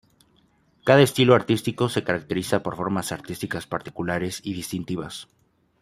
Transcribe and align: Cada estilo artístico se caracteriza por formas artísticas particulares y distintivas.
Cada 0.83 1.03
estilo 1.03 1.35
artístico 1.35 1.87
se 1.87 2.03
caracteriza 2.03 2.63
por 2.63 2.75
formas 2.75 3.11
artísticas 3.11 3.67
particulares 3.67 4.41
y 4.43 4.55
distintivas. 4.55 5.27